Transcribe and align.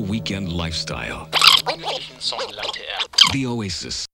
weekend 0.00 0.52
lifestyle. 0.52 1.28
The 3.32 3.46
Oasis. 3.46 4.09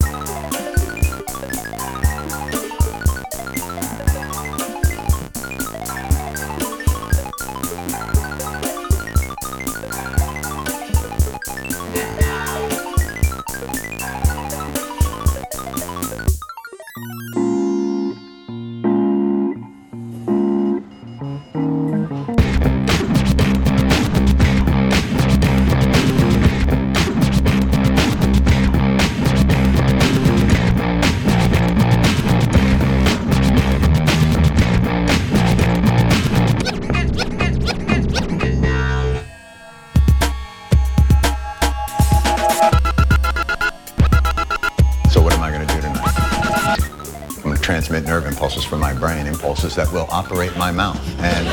That 49.63 49.91
will 49.93 50.07
operate 50.11 50.57
my 50.57 50.71
mouth 50.71 51.01
and 51.21 51.47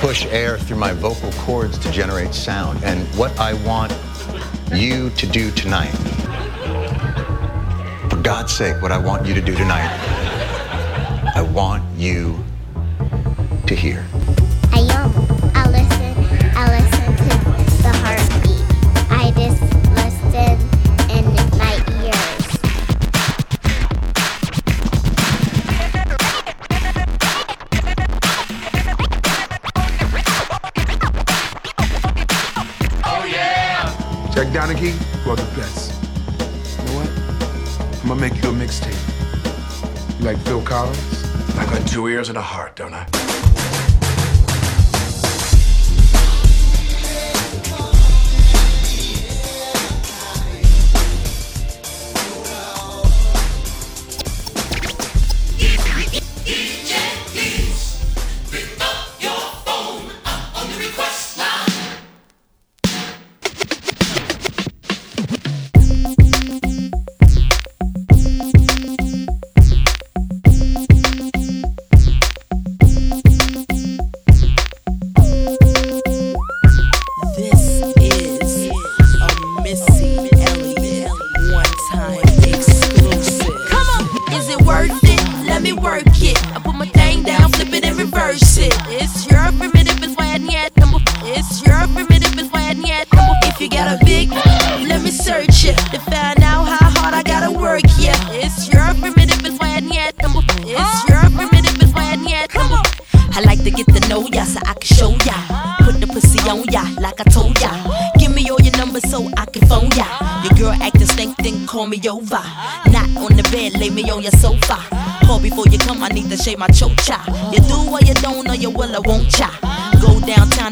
push 0.00 0.26
air 0.26 0.58
through 0.58 0.76
my 0.76 0.92
vocal 0.92 1.30
cords 1.32 1.78
to 1.78 1.90
generate 1.90 2.34
sound. 2.34 2.82
And 2.84 3.06
what 3.16 3.38
I 3.38 3.54
want 3.64 3.92
you 4.72 5.10
to 5.10 5.26
do 5.26 5.50
tonight, 5.52 5.94
for 8.10 8.16
God's 8.16 8.52
sake, 8.52 8.82
what 8.82 8.92
I 8.92 8.98
want 8.98 9.26
you 9.26 9.34
to 9.34 9.40
do 9.40 9.54
tonight, 9.54 9.88
I 11.34 11.42
want 11.42 11.82
you 11.96 12.44
to 13.66 13.74
hear. 13.74 14.04
Are 35.36 35.44
the 35.44 35.56
best. 35.60 35.92
You 36.78 36.84
know 36.84 37.00
what? 37.00 38.00
I'm 38.00 38.08
gonna 38.08 38.20
make 38.20 38.42
you 38.42 38.48
a 38.48 38.52
mixtape. 38.52 40.18
You 40.18 40.24
like 40.24 40.38
Phil 40.38 40.62
Collins? 40.62 41.24
I 41.58 41.66
got 41.66 41.86
two 41.86 42.08
ears 42.08 42.30
and 42.30 42.38
a 42.38 42.42
heart, 42.42 42.76
don't 42.76 42.94
I? 42.94 43.06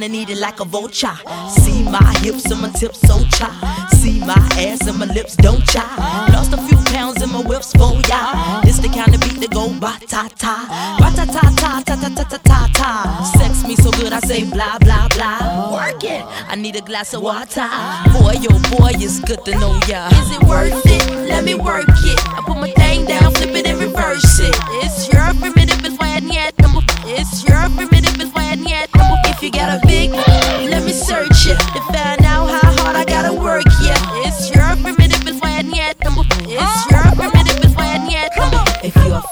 And 0.05 0.15
eat 0.15 0.29
it 0.29 0.39
like 0.39 0.61
a 0.61 0.65
vulture. 0.67 1.17
See 1.49 1.83
my 1.83 2.15
hips 2.21 2.45
and 2.51 2.61
my 2.61 2.69
tips 2.71 3.01
so 3.01 3.25
cha. 3.37 3.49
See 3.95 4.21
my 4.21 4.37
ass 4.61 4.87
and 4.87 4.99
my 4.99 5.07
lips 5.07 5.35
don't 5.37 5.65
cha. 5.65 5.85
Lost 6.33 6.53
a 6.53 6.59
few 6.59 6.77
pounds 6.93 7.23
in 7.23 7.31
my 7.31 7.41
whips 7.41 7.73
for 7.73 7.95
ya. 8.09 8.61
This 8.63 8.79
the 8.79 8.89
kind 8.89 9.15
of 9.15 9.21
beat 9.23 9.41
that 9.41 9.51
go 9.51 9.73
ba 9.81 9.97
ta 10.07 10.29
ta, 10.37 10.57
ba 11.01 11.09
ta 11.17 11.25
ta 11.25 11.41
ta 11.57 11.83
ta 11.87 11.97
ta 11.97 12.09
ta 12.17 12.25
ta 12.25 12.39
ta 12.39 12.71
ta. 12.75 13.33
Sex 13.39 13.65
me 13.67 13.77
so 13.77 13.91
good 13.93 14.13
I 14.13 14.21
say 14.21 14.45
blah 14.45 14.79
blah 14.79 15.09
blah. 15.09 15.73
Work 15.73 16.05
it. 16.05 16.23
I 16.49 16.55
need 16.55 16.77
a 16.77 16.83
glass 16.83 17.15
of 17.15 17.23
water. 17.23 17.69
Boy, 18.13 18.37
yo 18.45 18.53
boy, 18.77 18.93
it's 19.01 19.21
good 19.21 19.43
to 19.47 19.53
know 19.59 19.73
ya. 19.89 20.09
Is 20.21 20.31
it 20.37 20.43
worth 20.45 20.85
it? 20.85 21.29
Let 21.29 21.45
me 21.45 21.55
work 21.55 21.89
it. 21.89 22.19
I 22.29 22.43
put 22.47 22.59
my 22.59 22.71
thing 22.73 23.07
down, 23.07 23.33
flip 23.33 23.54
you 29.45 29.51
got 29.51 29.79
a 29.79 29.87
big, 29.87 30.04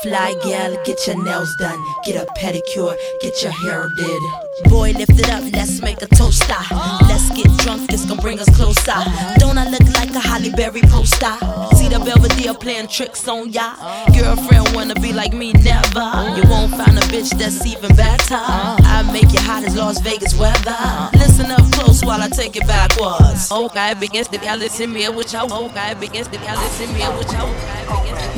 fly 0.02 0.34
gal, 0.43 0.76
get 0.84 1.06
your 1.06 1.22
nails 1.25 1.54
done, 1.56 1.78
get 2.04 2.16
a 2.16 2.26
pedicure, 2.34 2.96
get 3.20 3.40
your 3.43 3.52
hair 3.52 3.88
did. 3.96 4.22
Boy, 4.64 4.93
lift 4.93 5.19
it 5.19 5.31
up, 5.31 5.44
let's 5.52 5.81
make 5.81 6.02
a 6.02 6.06
toaster. 6.06 6.46
Ah. 6.50 6.99
Let's 7.08 7.31
get 7.31 7.46
drunk, 7.58 7.93
it's 7.93 8.04
gonna 8.04 8.20
bring 8.20 8.40
us 8.40 8.49
closer. 8.56 8.99
Don't 9.38 9.56
I 9.56 9.69
look 9.70 9.87
like 9.94 10.10
a 10.10 10.20
Halle 10.20 10.50
Berry 10.50 10.82
poster? 10.82 11.37
See 11.76 11.88
the 11.88 12.02
Belvedere 12.04 12.54
playing 12.54 12.88
tricks 12.88 13.26
on 13.28 13.52
ya. 13.52 13.75
Girlfriend 14.12 14.75
wanna 14.75 14.94
be 14.96 15.12
like 15.12 15.32
me, 15.32 15.52
never. 15.52 16.08
You 16.37 16.43
won't 16.50 16.72
find 16.72 16.98
a 16.98 17.06
bitch 17.12 17.31
that's 17.38 17.64
even 17.64 17.94
better. 17.94 18.37
I 18.37 19.08
make 19.12 19.32
you 19.32 19.40
hot 19.40 19.64
as 19.64 19.76
Las 19.76 20.00
Vegas 20.00 20.34
weather. 20.38 20.76
Listen 21.14 21.50
up 21.50 21.70
close 21.72 22.05
while 22.05 22.20
I 22.20 22.28
take 22.28 22.56
it 22.56 22.66
backwards. 22.66 23.50
Okay, 23.52 23.94
begins 23.94 24.28
to 24.28 24.38
y'all 24.44 24.56
listen 24.58 24.93
me, 24.93 25.08
which 25.08 25.34
I 25.34 25.44
okay, 25.44 25.94
begins 25.94 26.28
to 26.28 26.37
y'all 26.38 26.58
listen 26.58 26.93
me, 26.93 27.02
which 27.19 27.32
I 27.34 27.43
okay, 27.96 28.31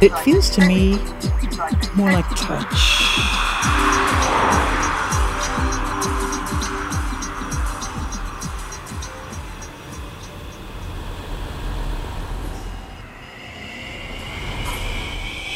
It 0.00 0.12
feels 0.18 0.50
to 0.50 0.66
me 0.66 0.98
more 1.94 2.10
like 2.12 2.28
touch. 2.30 2.80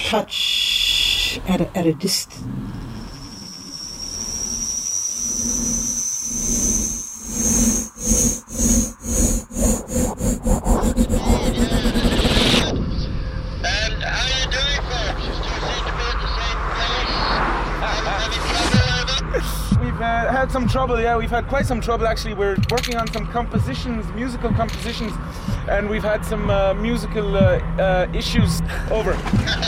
Touch 0.09 1.41
at 1.47 1.61
a, 1.61 1.77
at 1.77 1.85
a 1.87 1.93
distance. 1.93 2.43
And 13.61 14.03
how 14.03 14.25
you 14.29 14.45
doing, 14.51 14.83
folks? 14.89 15.23
You 15.27 15.33
still 15.35 15.61
seem 15.61 15.83
to 15.85 15.93
be 15.93 16.05
at 16.09 16.17
the 16.19 16.29
same 16.39 16.61
place? 16.73 17.13
Having, 17.85 18.09
having 18.09 18.33
trouble 18.39 18.83
over? 18.97 19.19
We've 19.85 20.01
uh, 20.01 20.28
had 20.39 20.53
some 20.53 20.69
trouble. 20.69 21.01
Yeah, 21.01 21.17
we've 21.17 21.31
had 21.31 21.49
quite 21.49 21.67
some 21.67 21.81
trouble 21.81 22.07
actually. 22.07 22.35
We're 22.35 22.57
working 22.71 22.95
on 22.95 23.11
some 23.13 23.27
compositions, 23.27 24.07
musical 24.13 24.51
compositions, 24.51 25.13
and 25.69 25.91
we've 25.91 26.05
had 26.05 26.25
some 26.25 26.49
uh, 26.49 26.75
musical 26.75 27.37
uh, 27.37 27.59
uh, 27.81 28.07
issues. 28.15 28.63
Over. 28.89 29.15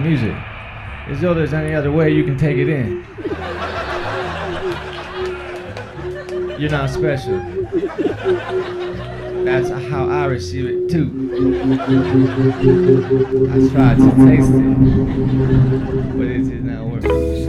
music. 0.00 0.34
As 1.08 1.20
though 1.20 1.34
there's 1.34 1.52
any 1.52 1.74
other 1.74 1.90
way 1.92 2.10
you 2.10 2.24
can 2.24 2.36
take 2.36 2.56
it 2.56 2.68
in. 2.68 3.04
You're 6.58 6.70
not 6.70 6.90
special. 6.90 7.38
That's 9.44 9.70
how 9.90 10.08
I 10.08 10.26
receive 10.26 10.66
it 10.66 10.90
too. 10.90 11.10
I 13.50 13.68
tried 13.72 13.96
to 13.96 14.10
taste 14.26 14.52
it, 14.52 14.76
but 16.16 16.26
it 16.26 16.42
did 16.48 16.64
not 16.64 16.86
work. 16.86 17.39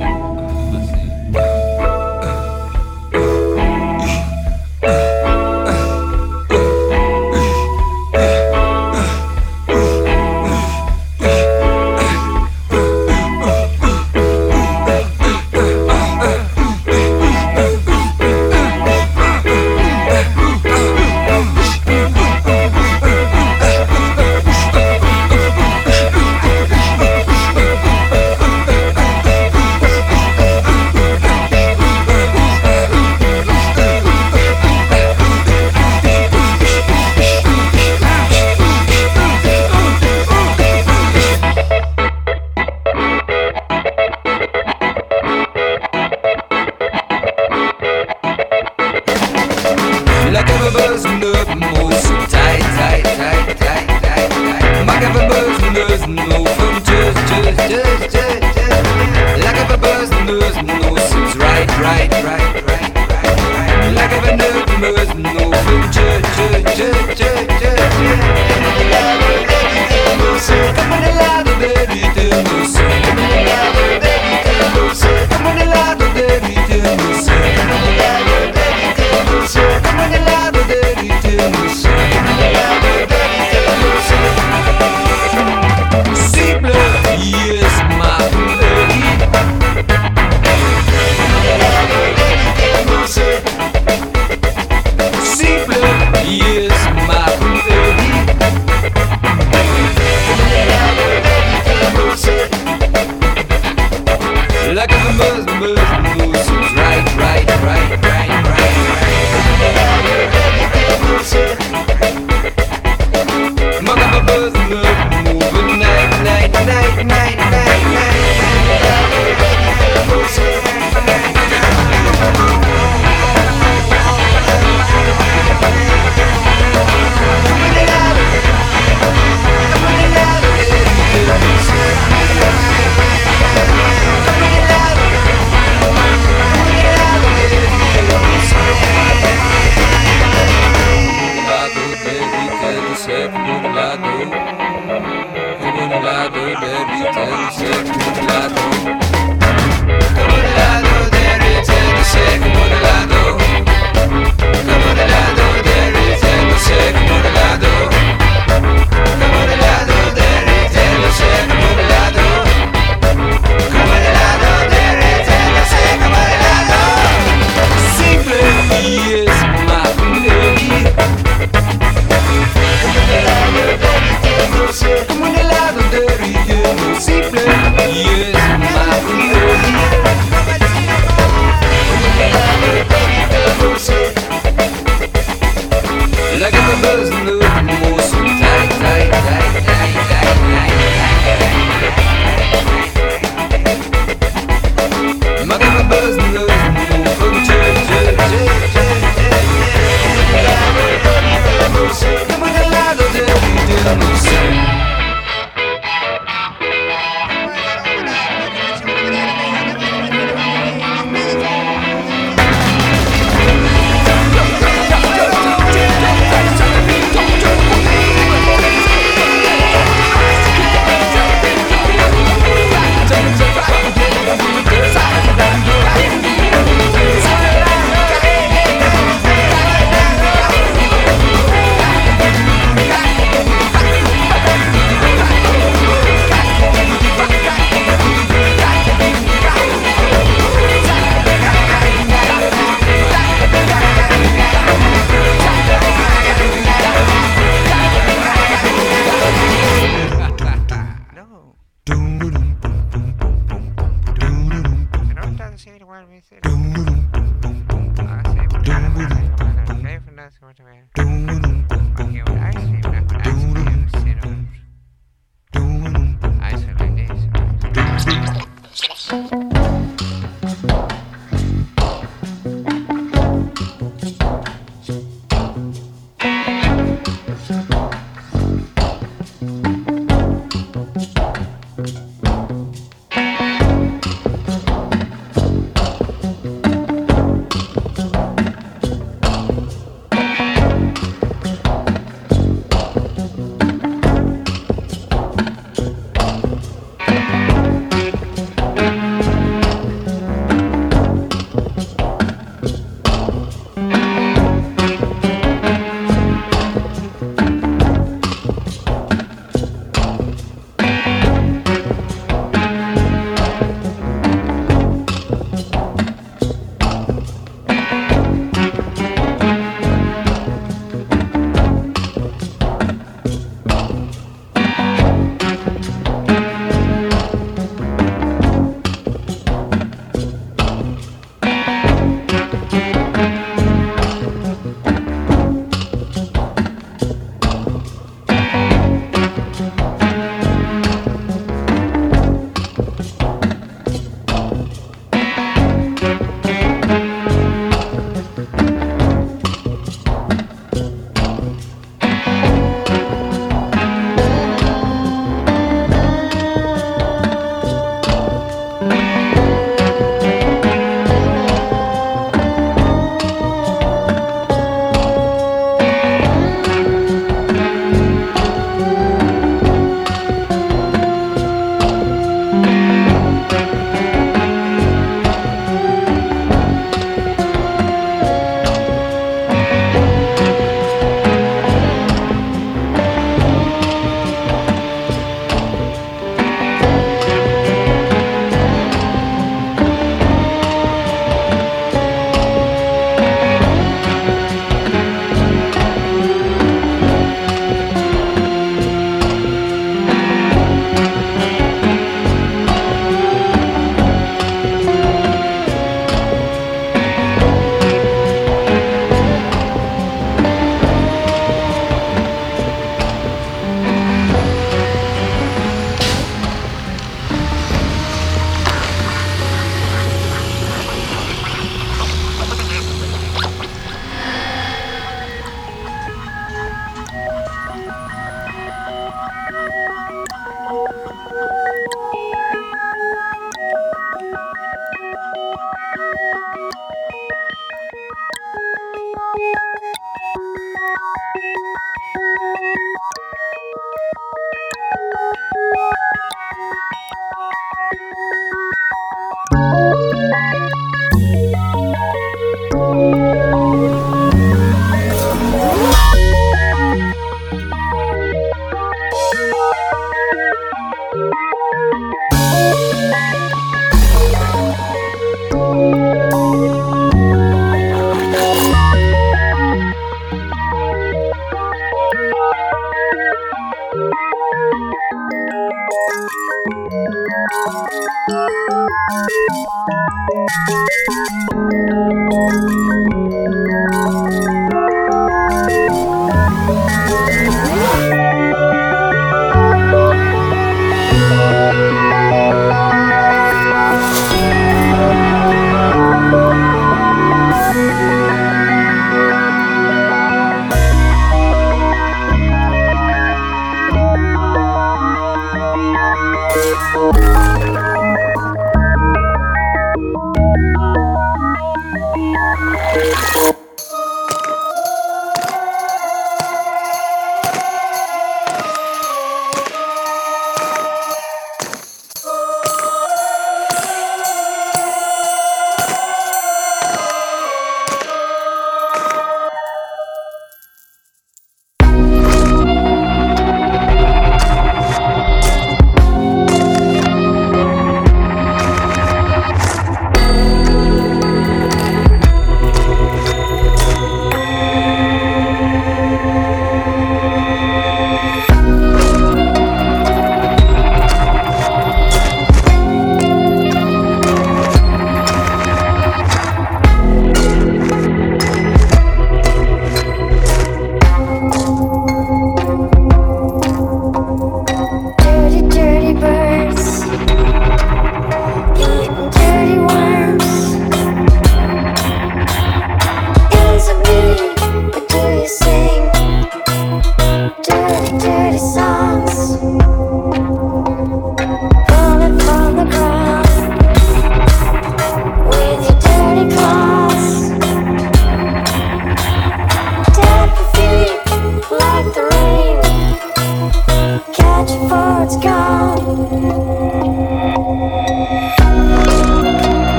Me, 573.94 574.61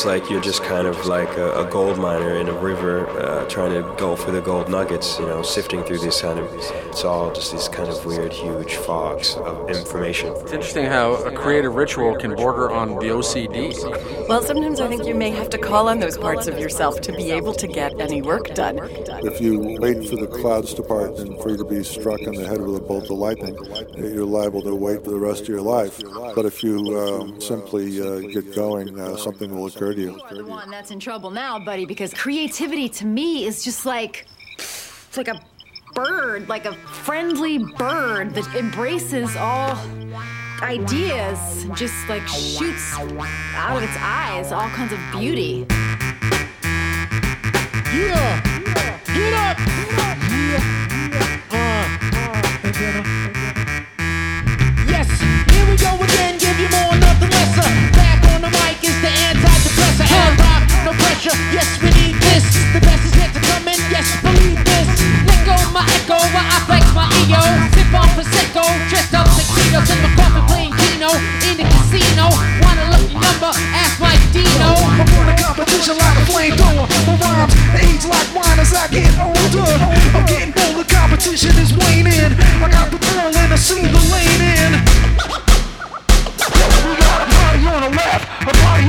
it's 0.00 0.06
like 0.06 0.30
you're 0.30 0.40
just 0.40 0.62
kind 0.62 0.86
of 0.86 1.04
like 1.04 1.28
a, 1.36 1.60
a 1.60 1.70
gold 1.70 1.98
miner 1.98 2.34
in 2.34 2.48
a 2.48 2.54
river 2.54 3.04
trying 3.50 3.72
to 3.72 3.82
go 3.98 4.14
for 4.14 4.30
the 4.30 4.40
gold 4.40 4.68
nuggets, 4.68 5.18
you 5.18 5.26
know, 5.26 5.42
sifting 5.42 5.82
through 5.82 5.98
these 5.98 6.20
kind 6.20 6.38
of, 6.38 6.48
it's 6.86 7.04
all 7.04 7.32
just 7.32 7.50
these 7.50 7.68
kind 7.68 7.88
of 7.88 8.06
weird, 8.06 8.32
huge 8.32 8.76
fogs 8.76 9.34
of 9.34 9.68
information. 9.68 10.32
It's 10.36 10.52
interesting 10.52 10.86
how 10.86 11.14
a 11.14 11.32
creative 11.32 11.74
ritual 11.74 12.14
can 12.14 12.36
border 12.36 12.70
on 12.70 12.90
the 12.90 13.06
OCD. 13.06 14.28
Well, 14.28 14.42
sometimes 14.42 14.80
I 14.80 14.86
think 14.86 15.04
you 15.04 15.16
may 15.16 15.30
have 15.30 15.50
to 15.50 15.58
call 15.58 15.88
on 15.88 15.98
those 15.98 16.16
parts 16.16 16.46
of 16.46 16.58
yourself 16.60 17.00
to 17.00 17.12
be 17.12 17.32
able 17.32 17.52
to 17.54 17.66
get 17.66 18.00
any 18.00 18.22
work 18.22 18.54
done. 18.54 18.78
If 19.24 19.40
you 19.40 19.76
wait 19.80 20.08
for 20.08 20.16
the 20.16 20.28
clouds 20.28 20.72
to 20.74 20.82
part 20.82 21.18
and 21.18 21.36
for 21.42 21.50
you 21.50 21.56
to 21.56 21.64
be 21.64 21.82
struck 21.82 22.20
in 22.20 22.34
the 22.34 22.46
head 22.46 22.60
with 22.60 22.76
a 22.76 22.80
bolt 22.80 23.04
of 23.04 23.18
lightning, 23.18 23.58
you're 23.96 24.24
liable 24.24 24.62
to 24.62 24.74
wait 24.76 25.04
for 25.04 25.10
the 25.10 25.18
rest 25.18 25.42
of 25.42 25.48
your 25.48 25.60
life. 25.60 26.00
But 26.36 26.46
if 26.46 26.62
you 26.62 26.96
um, 26.98 27.40
simply 27.40 28.00
uh, 28.00 28.20
get 28.20 28.54
going, 28.54 28.98
uh, 29.00 29.16
something 29.16 29.50
will 29.50 29.66
occur 29.66 29.92
to 29.94 30.00
you. 30.00 30.20
The 30.30 30.44
one 30.44 30.70
that's 30.70 30.92
in 30.92 31.00
trouble 31.00 31.32
now, 31.32 31.58
buddy, 31.58 31.84
because 31.84 32.14
creativity 32.14 32.88
to 32.90 33.06
me 33.06 33.39
is 33.40 33.64
just 33.64 33.86
like, 33.86 34.26
it's 34.58 35.16
like 35.16 35.28
a 35.28 35.40
bird, 35.94 36.48
like 36.48 36.66
a 36.66 36.74
friendly 36.74 37.58
bird 37.58 38.34
that 38.34 38.46
embraces 38.54 39.34
all 39.34 39.78
ideas, 40.62 41.66
just 41.74 41.94
like 42.08 42.28
shoots 42.28 42.94
out 43.54 43.78
of 43.78 43.82
its 43.82 43.96
eyes 43.98 44.52
all 44.52 44.68
kinds 44.68 44.92
of 44.92 44.98
beauty. 45.10 45.66
Yeah! 47.92 48.42
Get 49.06 49.32
up! 49.32 49.56
Yes, 54.86 55.08
here 55.50 55.66
we 55.66 55.76
go 55.76 55.96
again, 56.04 56.38
give 56.38 56.60
you 56.60 56.68
more, 56.68 56.94
nothing 56.98 57.30
lesser. 57.30 57.68
Back 57.96 58.22
on 58.34 58.42
the 58.42 58.50
mic 58.50 58.84
is 58.84 59.00
the 59.00 60.39
no 60.90 60.98
pressure. 60.98 61.36
Yes, 61.54 61.68
we 61.82 61.90
need 61.94 62.16
this. 62.18 62.42
The 62.74 62.80
best 62.82 63.02
is 63.06 63.14
yet 63.14 63.30
to 63.34 63.40
come 63.40 63.66
in. 63.68 63.78
Yes, 63.90 64.06
believe 64.22 64.58
this. 64.66 64.88
Let 65.26 65.40
go 65.46 65.56
my 65.70 65.86
Eggo 65.94 66.18
I 66.18 66.58
flex 66.66 66.84
my 66.94 67.06
ego. 67.22 67.42
Sip 67.74 67.94
on 67.94 68.08
prosecco, 68.18 68.64
dressed 68.90 69.14
up 69.14 69.26
tuxedos 69.30 69.86
in 69.90 69.98
my 70.02 70.10
coffee 70.18 70.42
playing 70.50 70.74
Keno 70.74 71.10
in 71.46 71.54
the 71.62 71.66
casino. 71.66 72.26
Want 72.62 72.78
a 72.82 72.86
lucky 72.90 73.14
number? 73.14 73.52
Ask 73.74 74.00
my 74.02 74.14
Dino. 74.34 74.70
I'm 74.98 75.06
born 75.14 75.28
a 75.30 75.34
competition 75.38 75.94
like 75.94 76.16
a 76.18 76.24
flamethrower. 76.26 76.86
My 77.06 77.14
rhymes 77.22 77.54
age 77.78 78.04
like 78.10 78.28
wine 78.34 78.58
as 78.58 78.74
I 78.74 78.86
get 78.90 79.12
older. 79.20 79.70
I'm 80.16 80.26
getting 80.26 80.52
bolder. 80.54 80.86
Competition 80.88 81.54
is 81.58 81.70
waning. 81.76 82.34
I 82.62 82.66
got 82.70 82.90
the 82.90 82.98
ball 82.98 83.30
and 83.30 83.52
I 83.52 83.56
see 83.56 83.86
the 83.86 84.02
lane 84.10 84.42
in. 84.58 84.72
We 86.40 86.96
got 86.96 87.20
a 87.20 87.28
party 87.30 87.66
on 87.68 87.80
the 87.84 87.92
left, 87.96 88.24
a 88.48 88.52
party 88.64 88.79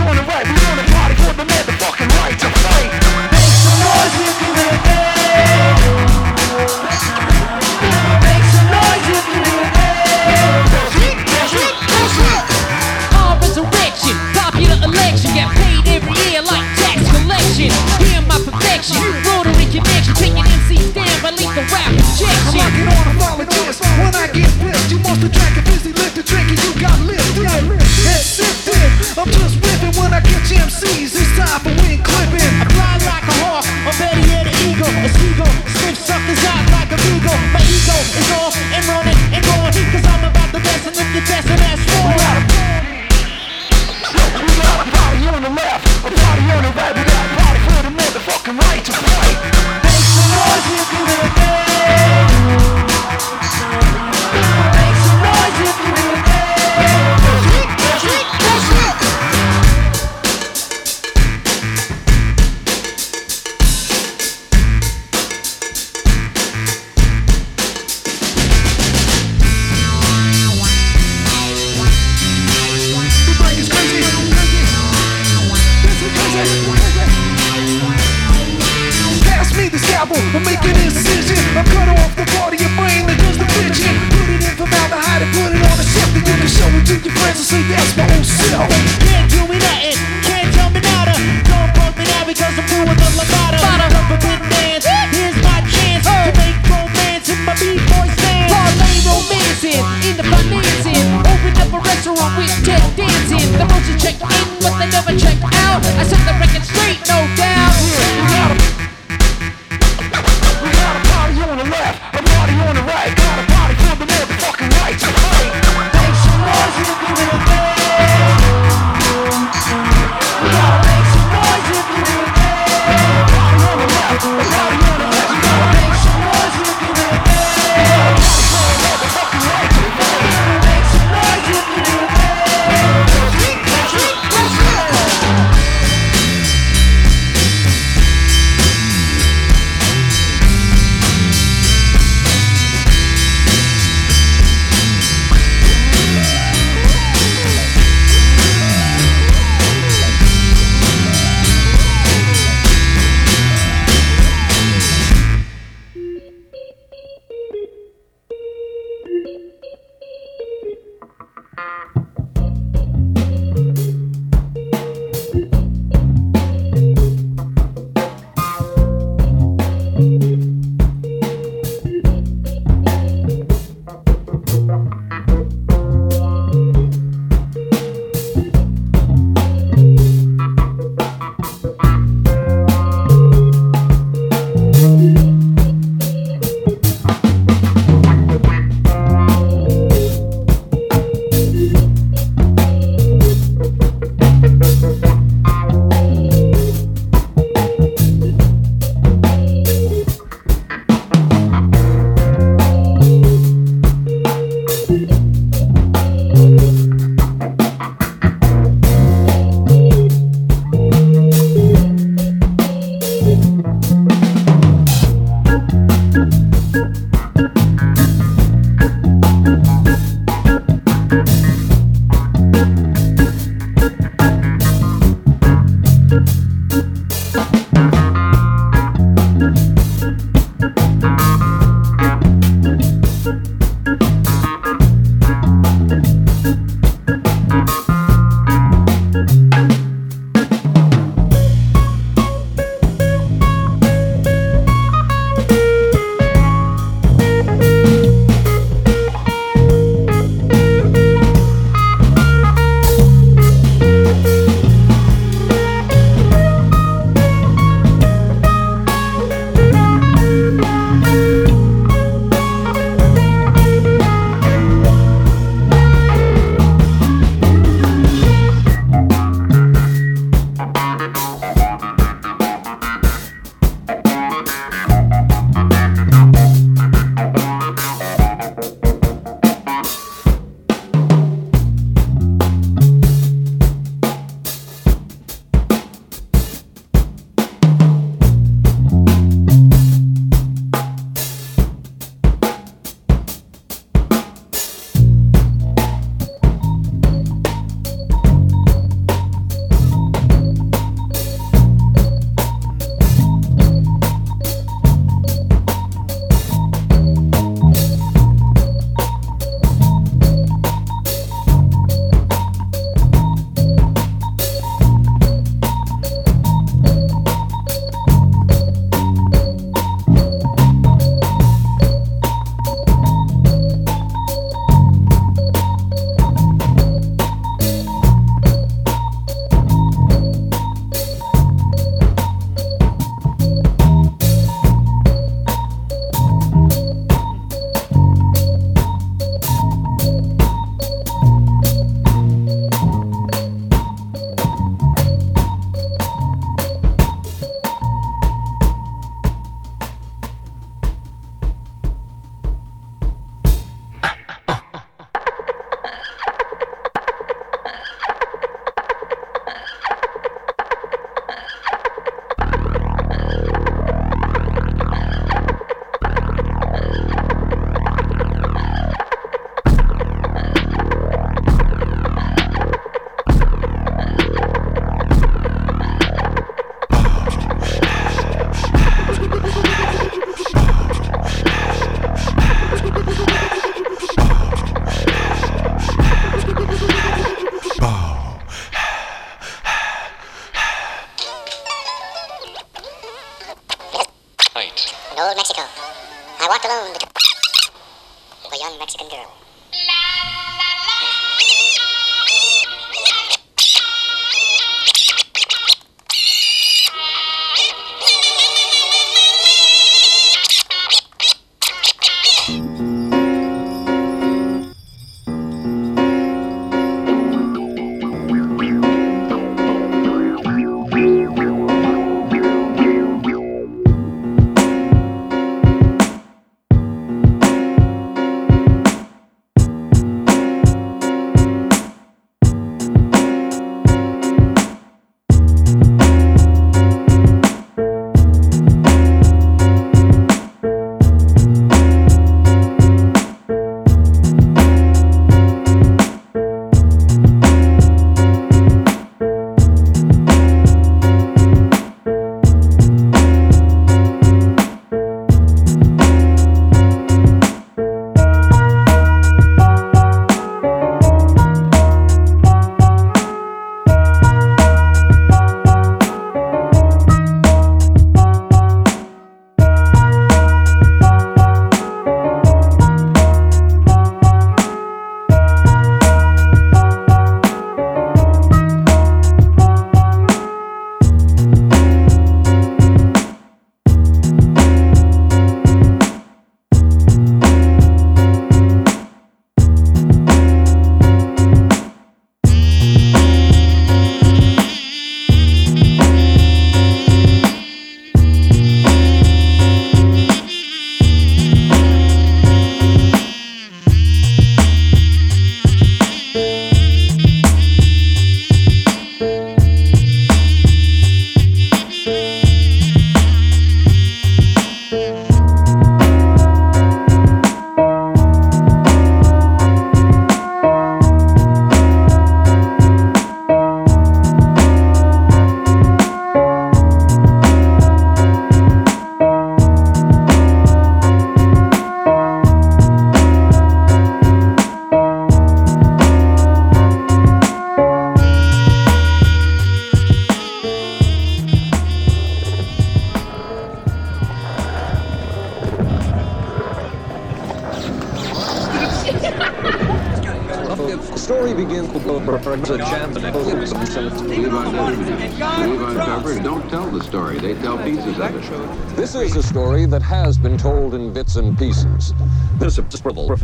and. 562.10 562.60
This 562.60 562.78
is 562.78 562.86
scribble. 562.90 563.28
What, 563.28 563.40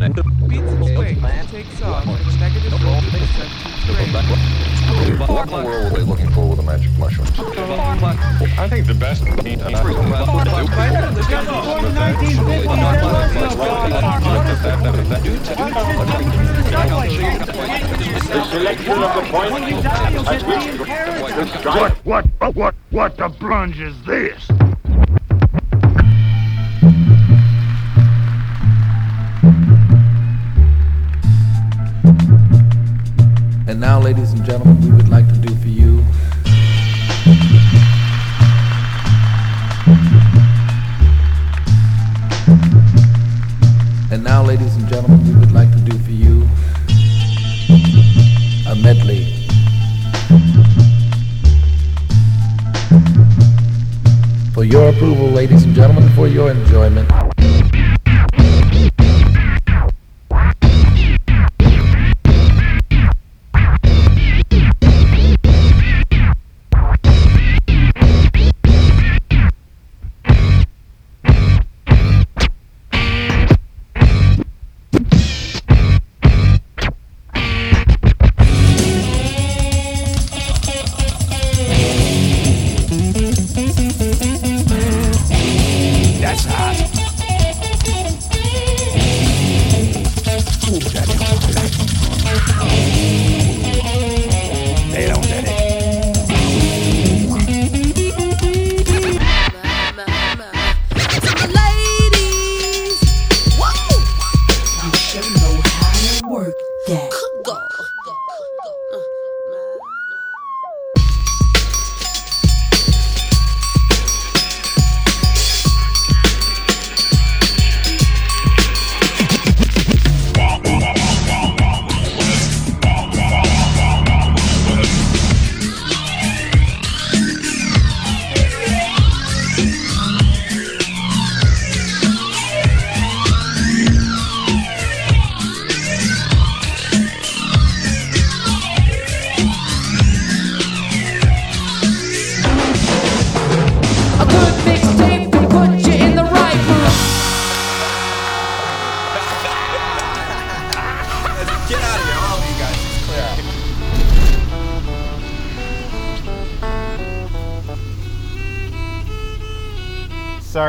what 5.30 5.48
in 5.48 5.54
the 5.54 5.64
world 5.64 5.92
were 5.92 5.98
they 5.98 6.04
looking 6.04 6.30
for 6.32 6.48
with 6.50 6.58
the 6.58 6.64
magic 6.64 6.92
mushrooms? 6.98 7.32
I 8.58 8.68
think 8.70 8.88
the 8.88 8.94
best. 8.94 9.24
The 9.26 9.32
selection 18.52 18.92
of 18.92 19.16
the 19.16 19.22
point 19.32 19.54
at 19.54 20.14
which 21.24 21.36
the 21.36 21.60
strike. 21.60 21.76
What, 21.76 22.06
what, 22.06 22.26
oh, 22.42 22.52
what, 22.52 22.76
what 22.92 23.18
the 23.18 23.30
plunge 23.30 23.80
is 23.80 23.96
this? 24.04 24.48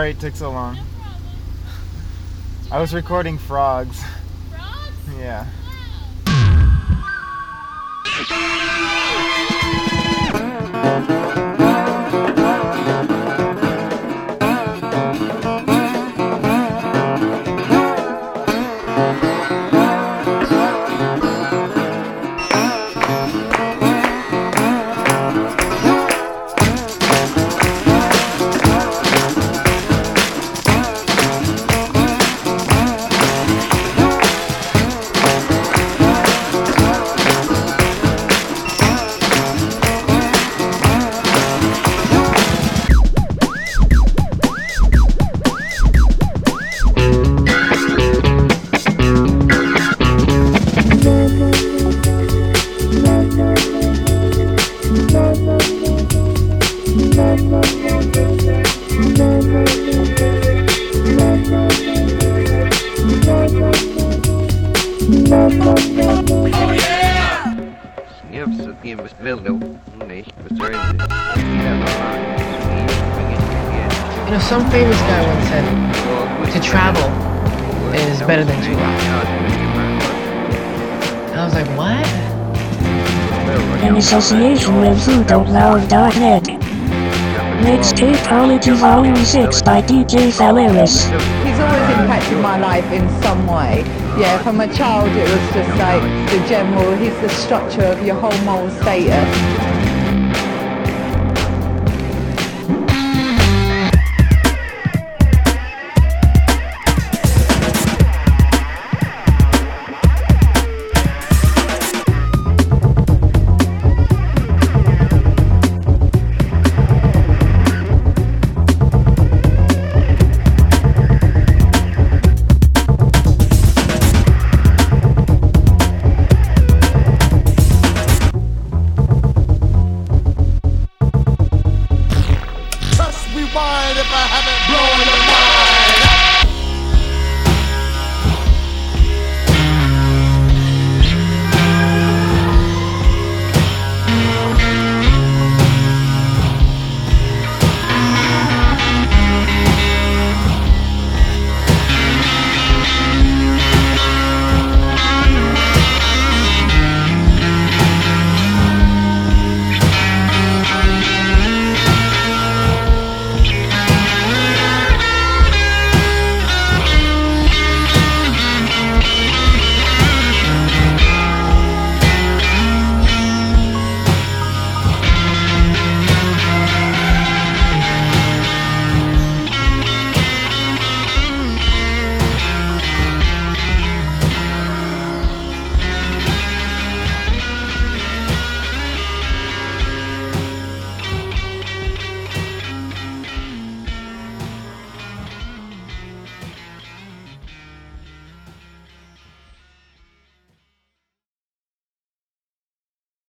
Sorry 0.08 0.16
it 0.16 0.20
took 0.20 0.36
so 0.36 0.50
long. 0.50 0.78
I 2.72 2.80
was 2.80 2.94
recording 2.94 3.36
frogs. 3.36 4.02
Association 84.08 84.80
with 84.80 84.96
FoodOutLoud.net. 85.04 86.44
Mixtapeology 87.60 88.74
Volume 88.74 89.14
6 89.14 89.60
by 89.60 89.82
DJ 89.82 90.32
Phalaris. 90.32 91.04
He's 91.44 91.60
always 91.60 91.88
impacted 91.92 92.38
my 92.38 92.56
life 92.58 92.90
in 92.90 93.06
some 93.20 93.46
way. 93.46 93.82
Yeah, 94.18 94.38
from 94.42 94.60
a 94.60 94.72
child 94.72 95.14
it 95.14 95.28
was 95.28 95.52
just 95.52 95.68
like 95.78 96.00
the 96.30 96.48
general, 96.48 96.96
he's 96.96 97.20
the 97.20 97.28
structure 97.28 97.84
of 97.84 98.02
your 98.02 98.14
whole 98.14 98.38
moral 98.46 98.70
status. 98.80 99.57